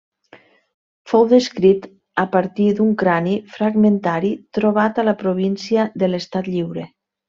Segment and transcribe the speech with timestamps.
[1.11, 1.85] Fou descrit
[2.23, 6.93] a partir d'un crani fragmentari trobat a la província de l'Estat Lliure.